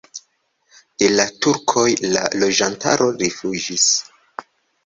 De 1.03 1.09
la 1.19 1.25
turkoj 1.45 1.85
la 2.15 2.25
loĝantaro 2.45 3.11
rifuĝis. 3.23 3.87